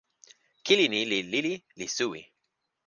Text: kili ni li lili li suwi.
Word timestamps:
kili 0.65 0.85
ni 0.91 0.99
li 1.09 1.19
lili 1.31 1.53
li 1.77 1.87
suwi. 1.95 2.21